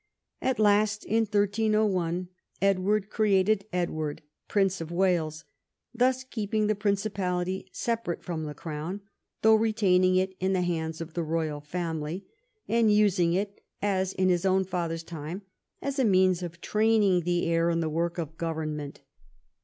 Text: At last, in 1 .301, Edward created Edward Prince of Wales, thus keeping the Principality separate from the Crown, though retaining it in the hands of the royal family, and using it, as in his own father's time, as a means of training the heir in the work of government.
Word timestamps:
At 0.41 0.57
last, 0.57 1.05
in 1.05 1.25
1 1.25 1.25
.301, 1.27 2.29
Edward 2.59 3.11
created 3.11 3.65
Edward 3.71 4.23
Prince 4.47 4.81
of 4.81 4.91
Wales, 4.91 5.43
thus 5.93 6.23
keeping 6.23 6.65
the 6.65 6.73
Principality 6.73 7.69
separate 7.71 8.23
from 8.23 8.45
the 8.45 8.55
Crown, 8.55 9.01
though 9.43 9.53
retaining 9.53 10.15
it 10.15 10.35
in 10.39 10.53
the 10.53 10.63
hands 10.63 11.01
of 11.01 11.13
the 11.13 11.21
royal 11.21 11.61
family, 11.61 12.25
and 12.67 12.91
using 12.91 13.33
it, 13.33 13.61
as 13.79 14.11
in 14.13 14.29
his 14.29 14.43
own 14.43 14.63
father's 14.63 15.03
time, 15.03 15.43
as 15.83 15.99
a 15.99 16.03
means 16.03 16.41
of 16.41 16.61
training 16.61 17.21
the 17.21 17.45
heir 17.45 17.69
in 17.69 17.79
the 17.79 17.87
work 17.87 18.17
of 18.17 18.37
government. 18.37 19.01